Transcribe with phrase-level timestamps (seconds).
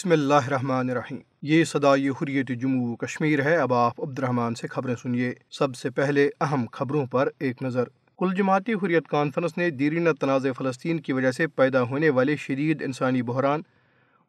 [0.00, 4.66] بسم اللہ الرحمن الرحیم۔ یہ صدائی حریت جموں کشمیر ہے۔ اب آپ عبد الرحمن سے
[4.66, 7.84] خبریں سنیے۔ سب سے پہلے اہم خبروں پر ایک نظر۔
[8.18, 12.82] کل جماعتی حریت کانفرنس نے دیرینہ تنازع فلسطین کی وجہ سے پیدا ہونے والے شدید
[12.82, 13.60] انسانی بحران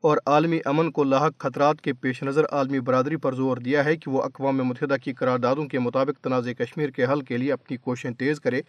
[0.01, 3.97] اور عالمی امن کو لاحق خطرات کے پیش نظر عالمی برادری پر زور دیا ہے
[3.97, 7.77] کہ وہ اقوام متحدہ کی قراردادوں کے مطابق تنازع کشمیر کے حل کے لیے اپنی
[7.77, 8.61] کوششیں تیز کرے۔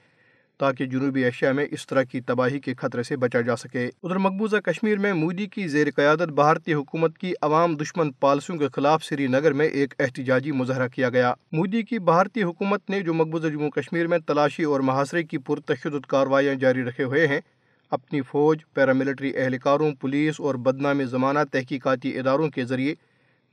[0.62, 4.18] تاکہ جنوبی ایشیا میں اس طرح کی تباہی کے خطرے سے بچا جا سکے۔ ادھر
[4.18, 9.04] مقبوضہ کشمیر میں مودی کی زیر قیادت بھارتی حکومت کی عوام دشمن پالیسیوں کے خلاف
[9.04, 13.48] سری نگر میں ایک احتجاجی مظاہرہ کیا گیا۔ مودی کی بھارتی حکومت نے جو مقبوضہ
[13.48, 17.40] جموں کشمیر میں تلاشی اور محاصرے کی پرتشدد کاروائیاں جاری رکھے ہوئے ہیں،
[17.90, 22.94] اپنی فوج، پیراملٹری اہلکاروں، پولیس اور بدنام زمانہ تحقیقاتی اداروں کے ذریعے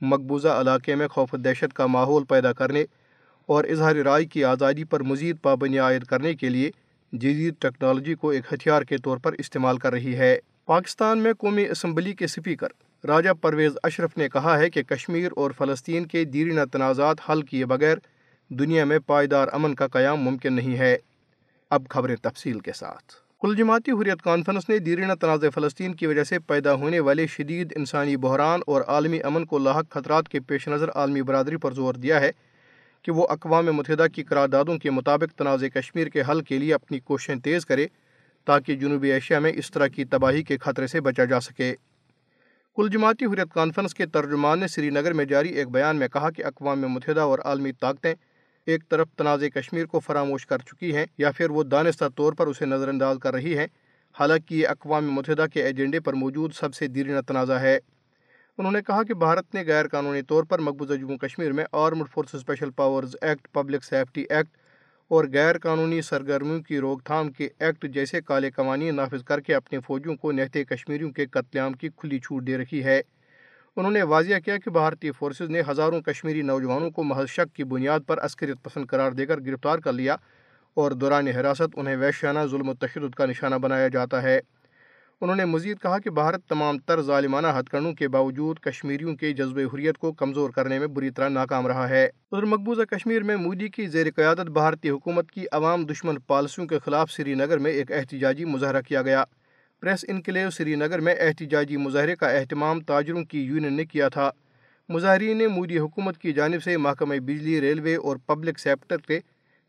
[0.00, 2.84] مقبوضہ علاقے میں خوف دہشت کا ماحول پیدا کرنے
[3.48, 6.70] اور اظہار رائے کی آزادی پر مزید پابندیاں عائد کرنے کے لیے
[7.12, 11.64] جدید ٹیکنالوجی کو ایک ہتھیار کے طور پر استعمال کر رہی ہے۔ پاکستان میں قومی
[11.70, 12.68] اسمبلی کے سپیکر
[13.06, 17.66] راجہ پرویز اشرف نے کہا ہے کہ کشمیر اور فلسطین کے دیرینہ تنازعات حل کیے
[17.66, 17.96] بغیر
[18.48, 20.96] دنیا میں پائیدار امن کا قیام ممکن نہیں ہے۔
[21.70, 26.24] اب خبریں تفصیل کے ساتھ۔ کل جماعتی حریت کانفرنس نے دیرینہ تنازع فلسطین کی وجہ
[26.24, 30.68] سے پیدا ہونے والے شدید انسانی بحران اور عالمی امن کو لاحق خطرات کے پیش
[30.68, 32.30] نظر عالمی برادری پر زور دیا ہے۔
[33.02, 37.00] کہ وہ اقوام متحدہ کی قراردادوں کے مطابق تنازع کشمیر کے حل کے لیے اپنی
[37.00, 37.86] کوششیں تیز کرے
[38.44, 41.74] تاکہ جنوبی ایشیا میں اس طرح کی تباہی کے خطرے سے بچا جا سکے۔
[42.76, 46.30] کل جماعتی حریت کانفرنس کے ترجمان نے سری نگر میں جاری ایک بیان میں کہا
[46.30, 48.14] کہ اقوام متحدہ اور عالمی طاقتیں
[48.66, 52.46] ایک طرف تنازع کشمیر کو فراموش کر چکی ہیں یا پھر وہ دانستہ طور پر
[52.46, 53.66] اسے نظر انداز کر رہی ہیں۔
[54.20, 57.78] حالانکہ یہ اقوام متحدہ کے ایجنڈے پر موجود سب سے دیرینہ تنازع ہے۔
[58.60, 62.08] انہوں نے کہا کہ بھارت نے غیر قانونی طور پر مقبوضہ جموں کشمیر میں armed
[62.14, 64.48] force special powers act public safety act
[65.08, 69.54] اور غیر قانونی سرگرمیوں کی روک تھام کے ایکٹ جیسے کالے قوانین نافذ کر کے
[69.54, 73.00] اپنے فوجیوں کو نہتے کشمیریوں کے قتل عام کی کھلی چھوٹ دے رکھی ہے۔
[73.76, 77.64] انہوں نے واضح کیا کہ بھارتی فورسز نے ہزاروں کشمیری نوجوانوں کو محض شک کی
[77.64, 80.16] بنیاد پر عسکریت پسند قرار دے کر گرفتار کر لیا
[80.74, 84.40] اور دوران حراست انہیں ویشیانہ ظلم و تشدد کا نشانہ بنایا جاتا ہے۔
[85.20, 89.32] انہوں نے مزید کہا کہ بھارت تمام تر ظالمانہ ہتھ کرنوں کے باوجود کشمیریوں کے
[89.32, 93.36] جذب حریت کو کمزور کرنے میں بری طرح ناکام رہا ہے۔ ادھر مقبوضہ کشمیر میں
[93.36, 97.70] مودی کی زیر قیادت بھارتی حکومت کی عوام دشمن پالیسیوں کے خلاف سری نگر میں
[97.70, 99.24] ایک احتجاجی مظاہرہ کیا گیا۔
[99.80, 104.30] پریس انکلیو سری نگر میں احتجاجی مظاہرے کا اہتمام تاجروں کی یونین نے کیا تھا۔
[104.88, 109.20] مظاہرین نے مودی حکومت کی جانب سے محکمہ بجلی، ریلوے اور پبلک سیکٹر کے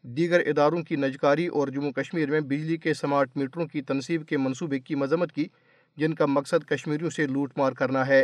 [0.04, 4.38] دیگر اداروں کی نجکاری اور جموں کشمیر میں بجلی کے سمارٹ میٹروں کی تنصیب کے
[4.38, 5.46] منصوبے کی مذمت کی،
[5.98, 8.24] جن کا مقصد کشمیریوں سے لوٹ مار کرنا ہے۔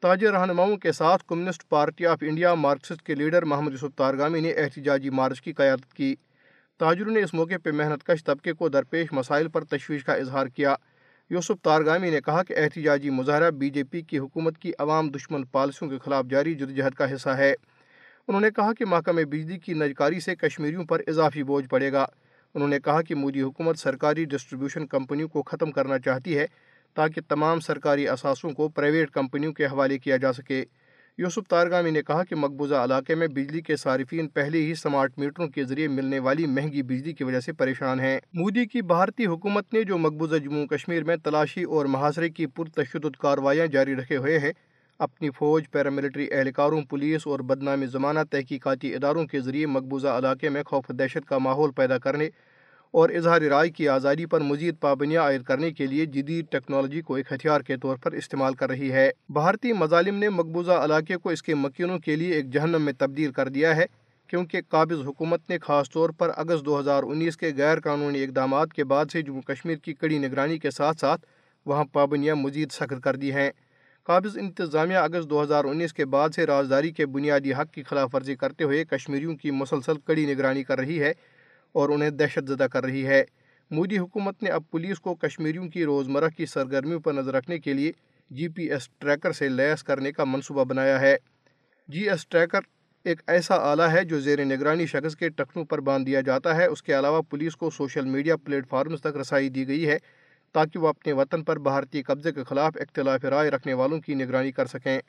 [0.00, 4.52] تاجر رہنماؤں کے ساتھ Communist Party of India Marxist کے لیڈر محمد یوسف تارگامی نے
[4.52, 6.16] احتجاجی مارچ کی قیادت کی۔
[6.78, 10.46] تاجروں نے اس موقع پہ محنت کش طبقے کو درپیش مسائل پر تشویش کا اظہار
[10.46, 10.74] کیا۔
[11.30, 15.44] یوسف تارگامی نے کہا کہ احتجاجی مظاہرہ بی جے پی کی حکومت کی عوام دشمن
[15.44, 17.54] پالیسیوں کے خلاف جاری جدوجہد کا حصہ ہے۔
[18.28, 22.06] انہوں نے کہا کہ محکمہ بجلی کی نجکاری سے کشمیریوں پر اضافی بوجھ پڑے گا۔
[22.54, 26.46] انہوں نے کہا کہ مودی حکومت سرکاری ڈسٹریبیوشن کمپنیوں کو ختم کرنا چاہتی ہے
[26.94, 30.64] تاکہ تمام سرکاری اثاثوں کو پرائیویٹ کمپنیوں کے حوالے کیا جا سکے۔
[31.18, 35.48] یوسف تارگامی نے کہا کہ مقبوضہ علاقے میں بجلی کے صارفین پہلے ہی سمارٹ میٹروں
[35.48, 39.72] کے ذریعے ملنے والی مہنگی بجلی کی وجہ سے پریشان ہیں۔ مودی کی بھارتی حکومت
[39.72, 44.38] نے جو مقبوضہ جموں کشمیر میں تلاشی اور محاصرے کی پرتشدد کاروائیاں جاری رکھے ہوئے
[44.38, 44.52] ہیں
[45.00, 50.62] اپنی فوج، پیراملٹری اہلکاروں، پولیس اور بدنام زمانہ تحقیقاتی اداروں کے ذریعے مقبوضہ علاقے میں
[50.62, 52.28] خوف دہشت کا ماحول پیدا کرنے
[52.94, 57.14] اور اظہار رائے کی آزادی پر مزید پابندیاں عائد کرنے کے لیے جدید ٹیکنالوجی کو
[57.14, 61.30] ایک ہتھیار کے طور پر استعمال کر رہی ہے۔ بھارتی مظالم نے مقبوضہ علاقے کو
[61.30, 63.84] اس کے مکینوں کے لیے ایک جہنم میں تبدیل کر دیا ہے،
[64.30, 68.72] کیونکہ قابض حکومت نے خاص طور پر اگست دو ہزار انیس کے غیر قانونی اقدامات
[68.72, 71.26] کے بعد سے جموں کشمیر کی کڑی نگرانی کے ساتھ ساتھ
[71.66, 73.50] وہاں پابندیاں مزید سخت کر دی ہیں۔
[74.08, 78.14] قابض انتظامیہ اگست دو ہزار انیس کے بعد سے رازداری کے بنیادی حق کی خلاف
[78.14, 81.12] ورزی کرتے ہوئے کشمیریوں کی مسلسل کڑی نگرانی کر رہی ہے
[81.72, 83.24] اور انہیں دہشت زدہ کر رہی ہے۔
[83.70, 87.72] مودی حکومت نے اب پولیس کو کشمیریوں کی روزمرہ کی سرگرمیوں پر نظر رکھنے کے
[87.72, 87.92] لیے
[88.30, 91.16] جی پی ایس ٹریکر سے لیس کرنے کا منصوبہ بنایا ہے۔
[91.88, 92.60] جی ایس ٹریکر
[93.04, 96.66] ایک ایسا آلہ ہے جو زیر نگرانی شخص کے ٹخنوں پر باندھ دیا جاتا ہے۔
[96.66, 99.98] اس کے علاوہ پولیس کو سوشل میڈیا پلیٹ فارمز تک رسائی دی گئی ہے۔
[100.52, 104.52] تاکہ وہ اپنے وطن پر بھارتی قبضے کے خلاف اختلاف رائے رکھنے والوں کی نگرانی
[104.52, 105.00] کر سکیں۔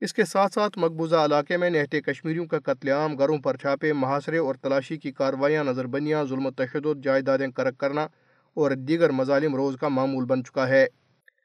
[0.00, 3.92] اس کے ساتھ ساتھ مقبوضہ علاقے میں نہتے کشمیریوں کا قتل عام گھروں پر چھاپے،
[3.92, 8.06] محاصرے اور تلاشی کی کاروائیاں نظر بنیاں ظلم و تشدد، جائیدادیں کرک کرنا
[8.54, 10.86] اور دیگر مظالم روز کا معمول بن چکا ہے۔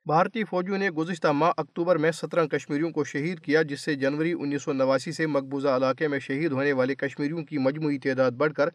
[0.05, 4.33] بھارتی فوجیوں نے گزشتہ ماہ اکتوبر میں سترہ کشمیریوں کو شہید کیا، جس سے جنوری
[4.33, 8.53] انیس سو نواسی سے مقبوضہ علاقے میں شہید ہونے والے کشمیریوں کی مجموعی تعداد بڑھ
[8.53, 8.69] کر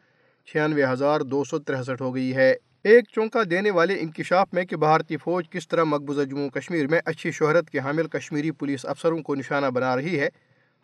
[0.46, 4.76] چھیانوے ہزار دو سو تریسٹھ ہو گئی ہے۔ ایک چونکا دینے والے انکشاف میں کہ
[4.76, 9.22] بھارتی فوج کس طرح مقبوضہ جموں کشمیر میں اچھی شہرت کے حامل کشمیری پولیس افسروں
[9.22, 10.28] کو نشانہ بنا رہی ہے۔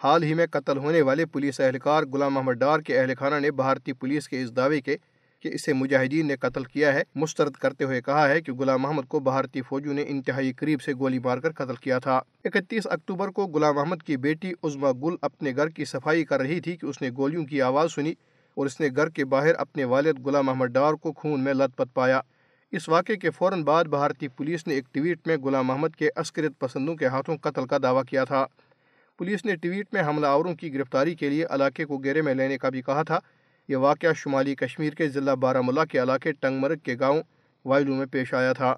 [0.03, 3.51] حال ہی میں قتل ہونے والے پولیس اہلکار غلام محمد ڈار کے اہل خانہ نے
[3.51, 4.97] بھارتی پولیس کے اس دعوے کے
[5.41, 9.09] کہ اسے مجاہدین نے قتل کیا ہے۔ مسترد کرتے ہوئے کہا ہے کہ غلام محمد
[9.09, 13.29] کو بھارتی فوجیوں نے انتہائی قریب سے گولی مار کر قتل کیا تھا۔ اکتیس اکتوبر
[13.29, 16.87] کو غلام محمد کی بیٹی عزما گل اپنے گھر کی صفائی کر رہی تھی کہ
[16.87, 18.15] اس نے گولیوں کی آواز سنی۔
[18.59, 21.77] اور اس نے گھر کے باہر اپنے والد غلام محمد ڈار کو خون میں لت
[21.77, 22.21] پت پایا۔
[22.73, 26.53] اس واقعے کے فوراً بعد بھارتی پولیس نے ایک ٹویٹ میں غلام محمد کے عسکریت
[26.59, 28.47] پسندوں کے ہاتھوں قتل کا دعویٰ کیا تھا۔
[29.19, 32.59] پولیس نے ٹویٹ میں حملہ آوروں کی گرفتاری کے لیے علاقے کو گیرے میں لینے
[32.59, 33.19] کا بھی کہا تھا۔
[33.69, 37.23] یہ واقعہ شمالی کشمیر کے ضلع بارہ ملا کے علاقے ٹنگ مرگ کے گاؤں
[37.65, 38.75] وائلو میں پیش آیا تھا۔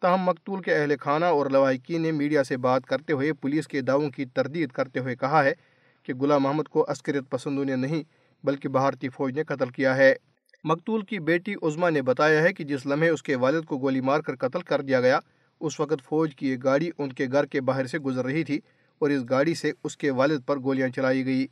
[0.00, 3.80] تاہم، مقتول کے اہل خانہ اور لواحقین نے میڈیا سے بات کرتے ہوئے پولیس کے
[3.80, 5.52] دعووں کی تردید کرتے ہوئے کہا ہے
[6.02, 8.02] کہ غلام محمد کو عسکریت پسندوں نے نہیں
[8.44, 10.14] بلکہ بھارتی فوج نے قتل کیا ہے۔
[10.64, 14.00] مقتول کی بیٹی عزما نے بتایا ہے کہ جس لمحے اس کے والد کو گولی
[14.00, 15.18] مار کر قتل کر دیا گیا،
[15.60, 18.60] اس وقت فوج کی ایک گاڑی ان کے گھر کے باہر سے گزر رہی تھی
[19.00, 21.46] اور اس گاڑی سے اس کے والد پر گولیاں چلائی گئی۔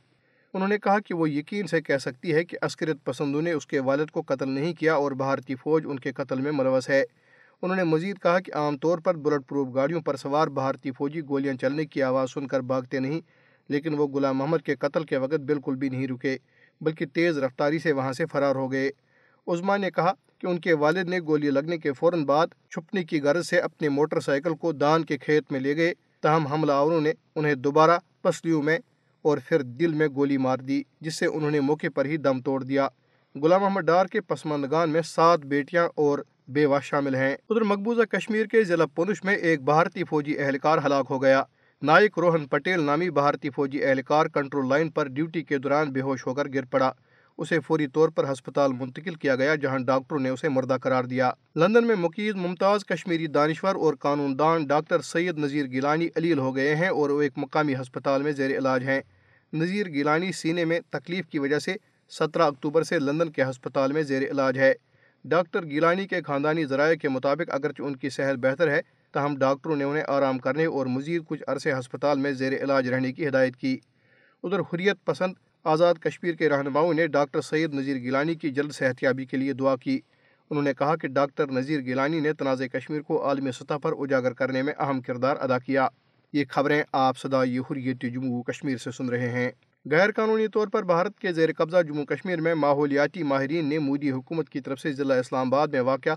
[0.53, 3.67] انہوں نے کہا کہ وہ یقین سے کہہ سکتی ہے کہ عسکریت پسندوں نے اس
[3.67, 7.03] کے والد کو قتل نہیں کیا اور بھارتی فوج ان کے قتل میں ملوث ہے۔
[7.61, 11.21] انہوں نے مزید کہا کہ عام طور پر بلٹ پروف گاڑیوں پر سوار بھارتی فوجی
[11.29, 13.21] گولیاں چلنے کی آواز سن کر بھاگتے نہیں،
[13.69, 16.37] لیکن وہ غلام محمد کے قتل کے وقت بالکل بھی نہیں رکے۔
[16.81, 18.91] بلکہ تیز رفتاری سے وہاں سے فرار ہو گئے۔
[19.47, 23.21] عزما نے کہا کہ ان کے والد نے گولی لگنے کے فوراً بعد چھپنے کی
[23.21, 27.01] غرض سے اپنے موٹر سائیکل کو دان کے کھیت میں لے گئے۔ تاہم حملہ آوروں
[27.01, 28.79] نے انہیں دوبارہ پسلیوں میں
[29.21, 32.41] اور پھر دل میں گولی مار دی، جس سے انہوں نے موقع پر ہی دم
[32.41, 32.87] توڑ دیا۔
[33.35, 38.45] غلام محمد ڈار کے پسماندگان میں سات بیٹیاں اور بیوہ شامل ہیں۔ ادھر مقبوضہ کشمیر
[38.45, 41.43] کے ضلع پونچھ میں ایک بھارتی فوجی اہلکار ہلاک ہو گیا۔
[41.83, 46.27] نائک روہن پٹیل نامی بھارتی فوجی اہلکار کنٹرول لائن پر ڈیوٹی کے دوران بے ہوش
[46.27, 46.91] ہو کر گر پڑا۔
[47.37, 51.31] اسے فوری طور پر ہسپتال منتقل کیا گیا جہاں ڈاکٹروں نے اسے مردہ قرار دیا۔
[51.55, 56.55] لندن میں مقید ممتاز کشمیری دانشور اور قانون دان ڈاکٹر سید نذیر گیلانی علیل ہو
[56.55, 59.01] گئے ہیں اور وہ ایک مقامی ہسپتال میں زیر علاج ہیں۔
[59.53, 61.75] نذیر گیلانی سینے میں تکلیف کی وجہ سے
[62.11, 64.73] سترہ اکتوبر سے لندن کے ہسپتال میں زیر علاج ہے۔
[65.25, 69.75] ڈاکٹر گیلانی کے خاندانی ذرائع کے مطابق اگرچہ ان کی صحت بہتر ہے تاہم ڈاکٹروں
[69.75, 73.55] نے انہیں آرام کرنے اور مزید کچھ عرصے ہسپتال میں زیر علاج رہنے کی ہدایت
[73.55, 73.77] کی۔
[74.43, 79.03] ادھر حریت پسند آزاد کشمیر کے رہنماؤں نے ڈاکٹر سید نذیر گیلانی کی جلد صحت
[79.03, 79.99] یابی کے لیے دعا کی۔
[80.49, 84.33] انہوں نے کہا کہ ڈاکٹر نذیر گیلانی نے تنازع کشمیر کو عالمی سطح پر اجاگر
[84.33, 85.87] کرنے میں اہم کردار ادا کیا۔
[86.33, 89.51] یہ خبریں آپ صدائی حریت جموں کشمیر سے سن رہے ہیں۔
[89.85, 94.11] غیر قانونی طور پر بھارت کے زیر قبضہ جموں کشمیر میں ماحولیاتی ماہرین نے مودی
[94.11, 96.09] حکومت کی طرف سے ضلع اسلام آباد میں واقع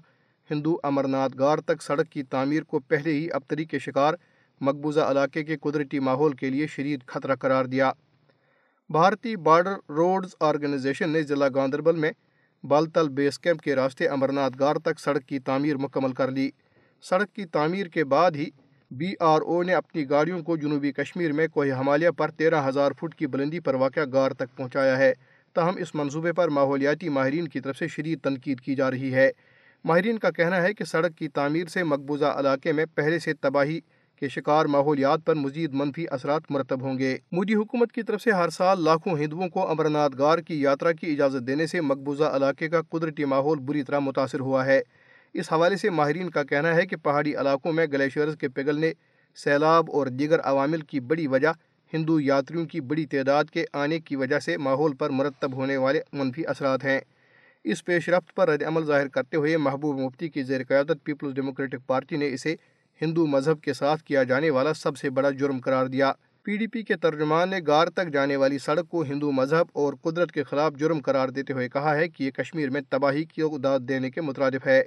[0.50, 4.14] ہندو امرناتھ گار تک سڑک کی تعمیر کو پہلے ہی ابتری کے شکار
[4.60, 7.92] مقبوضہ علاقے کے قدرتی ماحول کے لیے شدید خطرہ قرار دیا۔
[8.90, 12.10] بھارتی بارڈر روڈز آرگنائزیشن نے ضلع گاندربل میں
[12.64, 16.50] بالتل بیس کیمپ کے راستے امرناتھ گار تک سڑک کی تعمیر مکمل کر لی۔
[17.02, 18.46] سڑک کی تعمیر کے بعد ہی
[18.90, 22.92] بی آر او نے اپنی گاڑیوں کو جنوبی کشمیر میں کوہ ہمالیہ پر تیرہ ہزار
[22.92, 25.12] فٹ کی بلندی پر واقع گار تک پہنچایا ہے۔
[25.54, 29.30] تاہم، اس منصوبے پر ماحولیاتی ماہرین کی طرف سے شدید تنقید کی جا رہی ہے۔
[29.84, 33.80] ماہرین کا کہنا ہے کہ سڑک کی تعمیر سے مقبوضہ علاقے میں پہلے سے تباہی
[34.20, 38.30] کے شکار ماحولیات پر مزید منفی اثرات مرتب ہوں گے۔ مودی حکومت کی طرف سے
[38.30, 42.68] ہر سال لاکھوں ہندوؤں کو امرناتھ گار کی یاترا کی اجازت دینے سے مقبوضہ علاقے
[42.68, 44.80] کا قدرتی ماحول بری طرح متاثر ہوا ہے۔
[45.34, 48.92] اس حوالے سے ماہرین کا کہنا ہے کہ پہاڑی علاقوں میں گلیشیئرز کے پگھلنے،
[49.34, 51.52] سیلاب اور دیگر عوامل کی بڑی وجہ
[51.92, 56.00] ہندو یاتریوں کی بڑی تعداد کے آنے کی وجہ سے ماحول پر مرتب ہونے والے
[56.12, 57.00] منفی اثرات ہیں۔
[57.64, 61.34] اس پیش رفت پر رد عمل ظاہر کرتے ہوئے محبوب مفتی کی زیر قیادت پیپلز
[61.34, 62.56] ڈیموکریٹک پارٹی نے اسے
[63.00, 66.66] ہندو مذہب کے ساتھ کیا جانے والا سب سے بڑا جرم قرار دیا۔ پی ڈی
[66.66, 70.44] پی کے ترجمان نے گار تک جانے والی سڑک کو ہندو مذہب اور قدرت کے
[70.44, 74.10] خلاف جرم قرار دیتے ہوئے کہا ہے کہ یہ کشمیر میں تباہی کی داد دینے
[74.10, 74.82] کے مترادف ہے۔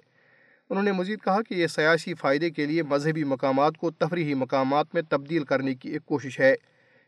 [0.69, 4.85] انہوں نے مزید کہا کہ یہ سیاسی فائدے کے لیے مذہبی مقامات کو تفریحی مقامات
[4.93, 6.55] میں تبدیل کرنے کی ایک کوشش ہے۔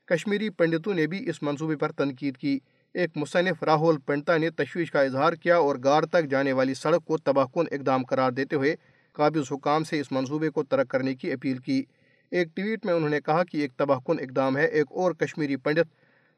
[0.06, 2.60] کشمیری پنڈتوں نے بھی اس منصوبے پر تنقید کی۔
[2.94, 7.06] ایک مصنف راہول پنڈتا نے تشویش کا اظہار کیا اور گار تک جانے والی سڑک
[7.06, 8.76] کو تباہ کن اقدام قرار دیتے ہوئے
[9.16, 11.84] قابض حکام سے اس منصوبے کو ترک کرنے کی اپیل کی۔
[12.32, 15.56] ایک ٹویٹ میں انہوں نے کہا کہ ایک تباہ کن اقدام ہے۔ ایک اور کشمیری
[15.56, 15.88] پنڈت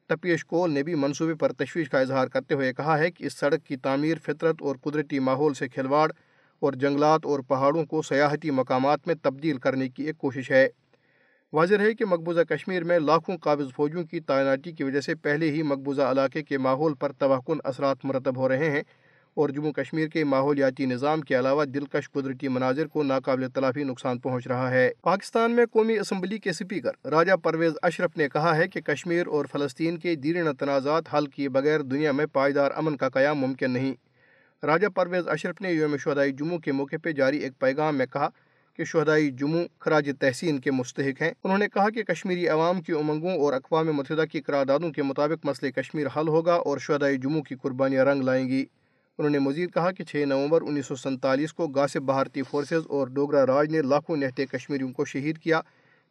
[0.10, 3.34] تپیش کول نے بھی منصوبے پر تشویش کا اظہار کرتے ہوئے کہا ہے کہ اس
[3.34, 6.12] سڑک کی تعمیر فطرت اور قدرتی ماحول سے کھلواڑ
[6.62, 10.68] اور جنگلات اور پہاڑوں کو سیاحتی مقامات میں تبدیل کرنے کی ایک کوشش ہے۔
[11.54, 15.52] واضح ہے کہ مقبوضہ کشمیر میں لاکھوں قابض فوجیوں کی تعیناتی کی وجہ سے پہلے
[15.52, 18.84] ہی مقبوضہ علاقے کے ماحول پر توہکن اثرات مرتب ہو رہے ہیں
[19.34, 24.20] اور جموں کشمیر کے ماحولیاتی نظام کے علاوہ دلکش قدرتی مناظر کو ناقابل تلافی نقصان
[24.20, 28.68] پہنچ رہا ہے۔ پاکستان میں قومی اسمبلی کے سپیکر راجہ پرویز اشرف نے کہا ہے
[28.68, 33.10] کہ کشمیر اور فلسطین کے دیرینہ تنازعات حل کیے بغیر دنیا میں پائیدار امن کا
[33.10, 33.94] قیام ممکن نہیں۔
[34.66, 38.30] راجہ پرویز اشرف نے یوم شہدائی جموں کے موقع پہ جاری ایک پیغام میں کہا
[38.76, 42.92] کہ شہدائی جموں خراج تحسین کے مستحق ہیں۔ انہوں نے کہا کہ کشمیری عوام کی
[42.92, 47.42] امنگوں اور اقوام متحدہ کی قراردادوں کے مطابق مسئلہ کشمیر حل ہوگا اور شہدائی جموں
[47.42, 48.66] کی قربانیاں رنگ لائیں گی۔
[49.18, 53.08] انہوں نے مزید کہا کہ چھ نومبر انیس سو سنتالیس کو گاسب بھارتی فورسز اور
[53.08, 55.62] ڈوگرا راج نے لاکھوں نہتے کشمیریوں کو شہید کیا۔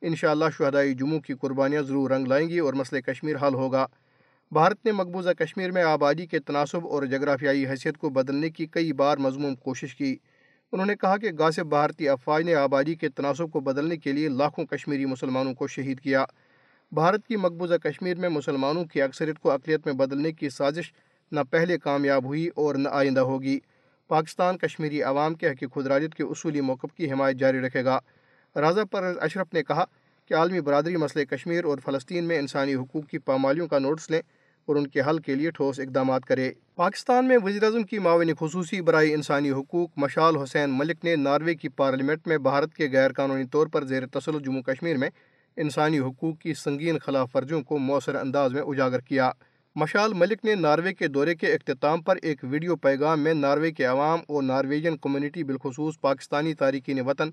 [0.02, 3.87] انشاءاللہ شہدائی جموں کی قربانیاں ضرور رنگ لائیں گی اور مسئلہ کشمیر حل ہوگا۔
[4.50, 8.93] بھارت نے مقبوضہ کشمیر میں آبادی کے تناسب اور جغرافیائی حیثیت کو بدلنے کی کئی
[8.93, 10.17] بار مضموم کوشش کی۔
[10.73, 14.29] انہوں نے کہا کہ گاسب بھارتی افواج نے آبادی کے تناسب کو بدلنے کے لیے
[14.29, 16.25] لاکھوں کشمیری مسلمانوں کو شہید کیا۔
[16.93, 20.93] بھارت کی مقبوضہ کشمیر میں مسلمانوں کی اکثریت کو اقلیت میں بدلنے کی سازش
[21.33, 23.59] نہ پہلے کامیاب ہوئی اور نہ آئندہ ہوگی۔
[24.09, 27.99] پاکستان کشمیری عوام کے حقیق خدراجت کے اصولی موقف کی حمایت جاری رکھے گا۔
[28.57, 29.85] راضہ پر اشرف نے کہا
[30.27, 34.21] کہ عالمی برادری مسئلہ کشمیر اور فلسطین میں انسانی حقوق کی پامالیوں کا نوٹس لیں۔
[34.67, 38.31] اور ان کے حل کے لیے ٹھوس اقدامات کرے۔ پاکستان میں وزیر اعظم کی معاون
[38.40, 43.12] خصوصی برائے انسانی حقوق مشال حسین ملک نے ناروے کی پارلیمنٹ میں بھارت کے غیر
[43.12, 45.11] قانونی طور پر زیر تسلط جموں کشمیر میں
[45.57, 49.31] انسانی حقوق کی سنگین خلاف ورزیوں کو مؤثر انداز میں اجاگر کیا۔
[49.76, 53.85] مشال ملک نے ناروے کے دورے کے اختتام پر ایک ویڈیو پیغام میں ناروے کے
[53.85, 57.31] عوام اور نارویجن کمیونٹی بالخصوص پاکستانی تارکین وطن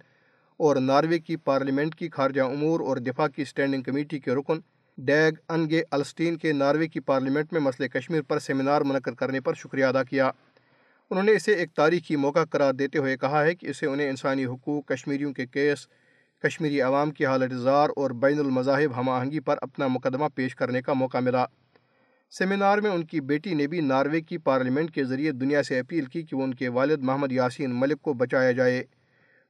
[0.57, 4.59] اور ناروے کی پارلیمنٹ کی خارجہ امور اور دفاع کی اسٹینڈنگ کمیٹی کے رکن
[4.97, 9.53] ڈیگ انگے السٹین کے ناروے کی پارلیمنٹ میں مسئلہ کشمیر پر سیمینار منعقد کرنے پر
[9.53, 10.31] شکریہ ادا کیا۔
[11.09, 14.45] انہوں نے اسے ایک تاریخی موقع قرار دیتے ہوئے کہا ہے کہ اسے انہیں انسانی
[14.45, 15.87] حقوق، کشمیریوں کے کیس،
[16.43, 20.81] کشمیری عوام کی حالت اظہار اور بین المذاہب ہم آہنگی پر اپنا مقدمہ پیش کرنے
[20.81, 21.45] کا موقع ملا۔
[22.29, 26.05] سیمینار میں ان کی بیٹی نے بھی ناروے کی پارلیمنٹ کے ذریعے دنیا سے اپیل
[26.05, 28.83] کی کہ وہ ان کے والد محمد یاسین ملک کو بچایا جائے۔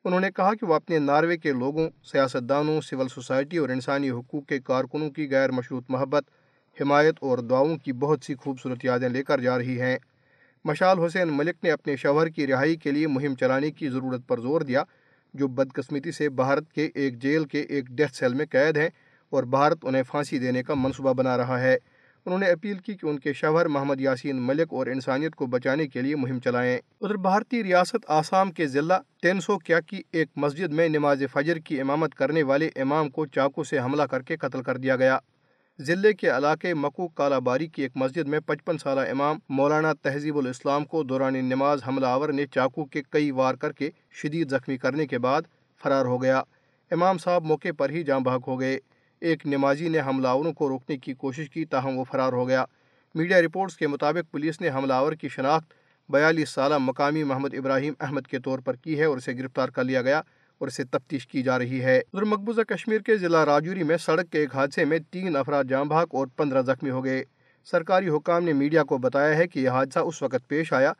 [0.05, 4.45] انہوں نے کہا کہ وہ اپنے ناروے کے لوگوں، سیاستدانوں، سول سوسائٹی اور انسانی حقوق
[4.45, 6.23] کے کارکنوں کی غیر مشروط محبت،
[6.81, 9.97] حمایت اور دعاؤں کی بہت سی خوبصورت یادیں لے کر جا رہی ہیں۔
[10.65, 14.39] مشال حسین ملک نے اپنے شوہر کی رہائی کے لیے مہم چلانے کی ضرورت پر
[14.39, 14.83] زور دیا،
[15.33, 18.89] جو بدقسمتی سے بھارت کے ایک جیل کے ایک ڈیتھ سیل میں قید ہیں
[19.29, 21.77] اور بھارت انہیں پھانسی دینے کا منصوبہ بنا رہا ہے۔
[22.27, 25.87] انہوں نے اپیل کی کہ ان کے شوہر محمد یاسین ملک اور انسانیت کو بچانے
[25.87, 30.73] کے لیے مہم چلائیں۔ ادھر بھارتی ریاست آسام کے ضلع تینسو کیا کی ایک مسجد
[30.73, 34.61] میں نماز فجر کی امامت کرنے والے امام کو چاقو سے حملہ کر کے قتل
[34.61, 35.17] کر دیا گیا۔
[35.79, 40.37] ضلع کے علاقے مکو کالا باری کی ایک مسجد میں پچپن سالہ امام مولانا تہذیب
[40.37, 44.77] الاسلام کو دوران نماز حملہ آور نے چاقو کے کئی وار کر کے شدید زخمی
[44.77, 45.41] کرنے کے بعد
[45.83, 46.41] فرار ہو گیا۔
[46.91, 48.79] امام صاحب موقع پر ہی جاں بحق ہو گئے۔
[49.21, 52.65] ایک نمازی نے حملہ آوروں کو روکنے کی کوشش کی تاہم وہ فرار ہو گیا۔
[53.15, 55.73] میڈیا رپورٹس کے مطابق پولیس نے حملہ آور کی شناخت
[56.09, 59.83] بیالیس سالہ مقامی محمد ابراہیم احمد کے طور پر کی ہے اور اسے گرفتار کر
[59.83, 60.21] لیا گیا
[60.57, 64.31] اور اسے تفتیش کی جا رہی ہے۔ ادھر مقبوضہ کشمیر کے ضلع راجوری میں سڑک
[64.31, 67.23] کے ایک حادثے میں تین افراد جاں بھاگ اور پندرہ زخمی ہو گئے۔
[67.63, 70.93] سرکاری حکام نے میڈیا کو بتایا ہے کہ یہ حادثہ اس وقت پیش آیا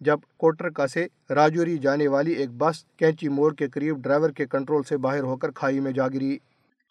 [0.00, 4.46] جب کوٹر کا سے راجوری جانے والی ایک بس کینچی موڑ کے قریب ڈرائیور کے
[4.46, 6.38] کنٹرول سے باہر ہو کر کھائی میں جا گری۔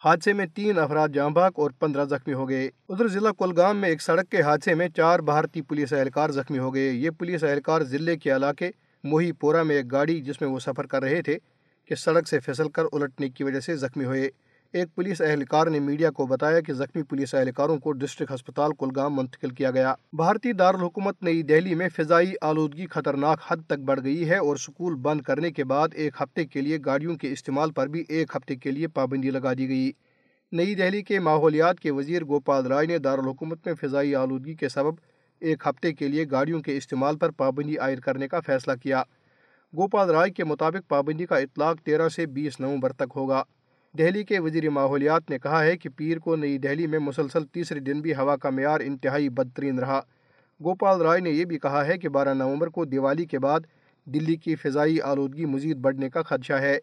[0.04, 3.88] حادثے میں تین افراد جاں بھاگ اور پندرہ زخمی ہو گئے۔ ادھر ضلع کولگام میں
[3.88, 7.82] ایک سڑک کے حادثے میں چار بھارتی پولیس اہلکار زخمی ہو گئے۔ یہ پولیس اہلکار
[7.82, 8.70] ضلع کے علاقے
[9.04, 11.36] موہی پورا میں ایک گاڑی جس میں وہ سفر کر رہے تھے
[11.88, 14.28] کہ سڑک سے پھسل کر الٹنے کی وجہ سے زخمی ہوئے۔
[14.72, 19.16] ایک پولیس اہلکار نے میڈیا کو بتایا کہ زخمی پولیس اہلکاروں کو ڈسٹرکٹ ہسپتال کلگام
[19.16, 24.28] منتقل کیا گیا۔ بھارتی دارالحکومت نئی دہلی میں فضائی آلودگی خطرناک حد تک بڑھ گئی
[24.28, 27.86] ہے اور سکول بند کرنے کے بعد ایک ہفتے کے لیے گاڑیوں کے استعمال پر
[27.86, 29.92] بھی ایک ہفتے کے لیے پابندی لگا دی گئی۔
[30.52, 34.94] نئی دہلی کے ماحولیات کے وزیر گوپال رائے نے دارالحکومت میں فضائی آلودگی کے سبب
[35.40, 39.02] ایک ہفتے کے لیے گاڑیوں کے استعمال پر پابندی عائد کرنے کا فیصلہ کیا۔
[39.76, 43.42] گوپال رائے کے مطابق پابندی کا اطلاق تیرہ سے بیس نومبر تک ہوگا۔
[43.98, 47.80] دہلی کے وزیر ماحولیات نے کہا ہے کہ پیر کو نئی دہلی میں مسلسل تیسرے
[47.80, 50.00] دن بھی ہوا کا معیار انتہائی بدترین رہا۔
[50.60, 53.60] گوپال رائے نے یہ بھی کہا ہے کہ بارہ نومبر کو دیوالی کے بعد
[54.06, 56.78] دلی کی فضائی آلودگی مزید بڑھنے کا خدشہ ہے۔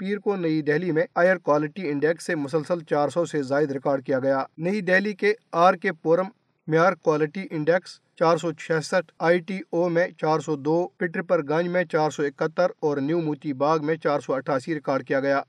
[0.00, 4.04] پیر کو نئی دہلی میں ایئر کوالٹی انڈیکس سے مسلسل چار سو سے زائد ریکارڈ
[4.04, 6.28] کیا گیا۔ نئی دہلی کے آر کے پورم
[6.68, 11.42] معیار کوالٹی انڈیکس چار سو چھسٹھ آئی ٹی او میں چار سو دو، پٹر پر
[11.42, 15.20] گنج میں چار سو اکہتر اور نیو موتی باغ میں چار سو اٹھاسی ریکارڈ کیا
[15.20, 15.40] گیا۔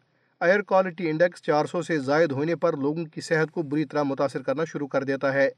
[0.41, 4.03] ایئر کوالٹی انڈیکس چار سو سے زائد ہونے پر لوگوں کی صحت کو بری طرح
[4.03, 5.49] متاثر کرنا شروع کر دیتا ہے۔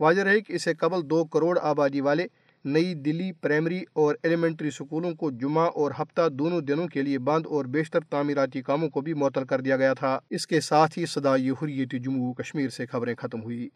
[0.00, 2.26] واضح رہے کہ اسے قبل دو کروڑ آبادی والے
[2.64, 7.46] نئی دلی پرائمری اور ایلیمنٹری سکولوں کو جمعہ اور ہفتہ دونوں دنوں کے لیے بند
[7.46, 11.06] اور بیشتر تعمیراتی کاموں کو بھی معطل کر دیا گیا تھا۔ اس کے ساتھ ہی
[11.06, 13.68] صدائی حریت جموں کشمیر سے خبریں ختم ہوئی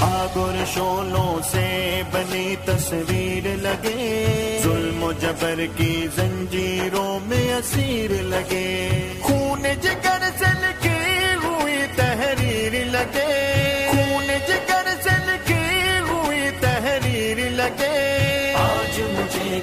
[0.00, 8.88] آگر شولوں سے بنی تصویر لگے، ظلم و جبر کی زنجیروں میں اسیر لگے۔
[9.22, 18.27] خون جگر سے لکھی ہوئی تحریر لگے۔ خون جگر سے لکھی ہوئی تحریر لگے۔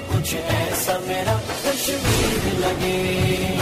[0.08, 3.56] کچھ ایسا میرا کشمیر لگے۔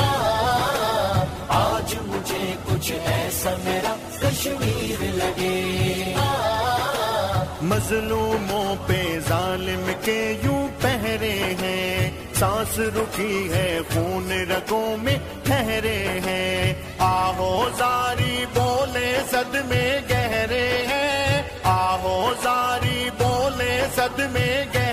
[1.48, 6.14] آج مجھے کچھ ایسا میرا کشمیر لگے۔
[7.62, 16.74] مظلوموں پہ ظالم کے یوں پہرے ہیں۔ سانس رکی ہے، خون رگوں میں ٹھہرے ہیں۔
[16.98, 24.83] آہو زاری بولے صد میں گہرے ہیں۔ آہو زاری بولے صد میں گہرے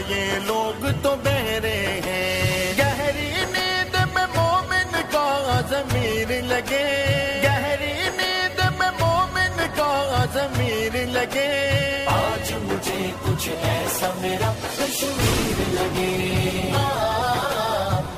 [0.00, 8.90] نمایے لوگ تو بہرے ہیں۔ گہری نیند میں مومن کا ضمیر لگے۔ گہری نیند میں
[9.00, 16.70] مومن کا ضمیر لگے۔ آج مجھے کچھ ایسا میرا کشمیر لگے۔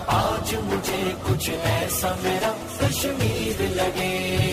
[0.07, 4.51] آج مجھے کچھ ایسا میرا کشمیر لگے۔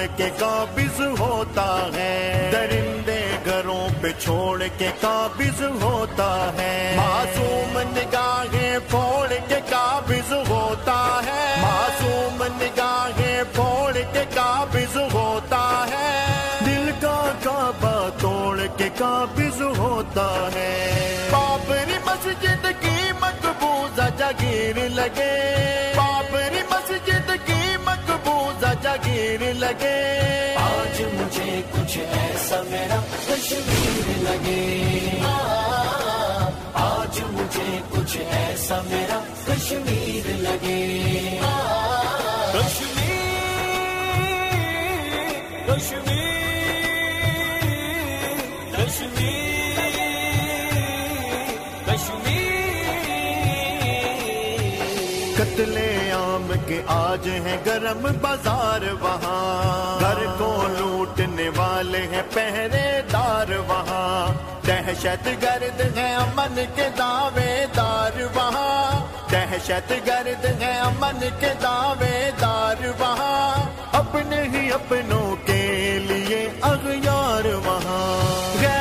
[0.00, 8.78] کو کے قابض ہوتا ہے۔ درندے گھروں پہ چھوڑ کے قابض ہوتا ہے۔ معصوم نگاہیں
[8.88, 16.26] پھوڑ کے قابض ہوتا ہے۔ معصوم نگاہیں پھوڑ کے قابض ہوتا ہے۔
[16.66, 20.90] دل کا کعبہ توڑ کے قابض ہوتا ہے۔
[21.30, 25.79] بابری مسجد کی مقبوضہ جگیر لگے۔
[29.70, 35.18] لگے۔ آج مجھے کچھ ایسا میرا کشمیر لگے۔
[36.74, 41.38] آج مجھے کچھ ایسا میرا کشمیر لگے۔
[42.52, 42.98] کشمیر
[45.66, 46.09] کشمیر کشمیر
[56.86, 65.98] آج ہیں گرم بازار وہاں۔ گھر کو لوٹنے والے ہیں پہرے دار وہاں۔ دہشت گرد
[65.98, 74.42] ہے امن کے دعوے دار وہاں۔ دہشت گرد ہے امن کے دعوے دار وہاں۔ اپنے
[74.42, 78.79] ہی اپنوں کے لیے اغیار وہاں۔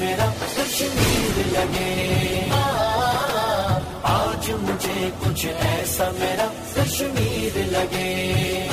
[0.00, 2.48] میرا کشمیر لگے۔
[4.02, 8.66] آج مجھے کچھ ایسا میرا کشمیر لگے۔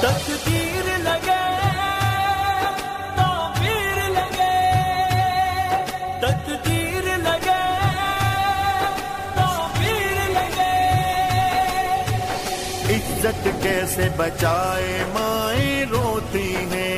[0.00, 1.46] تقدیر لگے،
[3.16, 4.58] تعبیر لگے۔
[6.20, 7.64] تقدیر لگے،
[9.34, 10.78] تعبیر لگے۔
[12.90, 16.89] عزت کیسے بچائے مائیں روتی ہیں؟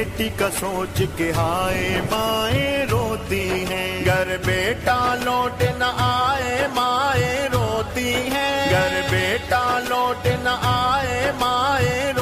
[0.00, 8.14] بیٹی کا سوچ کے ہائے مائیں روتی ہیں۔ گھر بیٹا لوٹ نہ آئے مائیں روتی
[8.14, 12.12] ہیں۔ گھر بیٹا لوٹ نہ آئے مائیں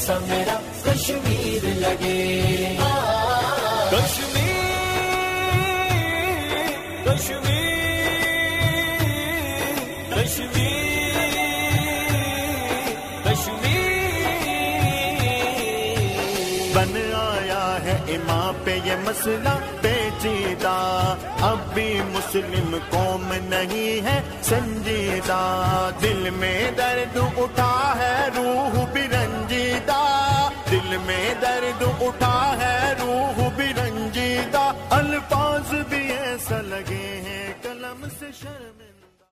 [0.00, 2.76] کچھ ایسا میرا کشمیر لگے۔
[3.90, 4.48] کشمیر
[7.04, 7.58] کشمیر
[13.24, 13.88] کشمیر
[16.74, 24.20] بن آیا ہے امام پہ یہ مسئلہ بے سنجیدہ، اب بھی مسلم قوم نہیں ہے
[24.42, 33.48] سنجیدہ۔ دل میں درد اٹھا ہے روح بھی رنجیدہ۔ دل میں درد اٹھا ہے روح
[33.56, 38.99] بھی رنجیدہ۔ الفاظ بھی ایسا لگے ہیں، قلم سے شرم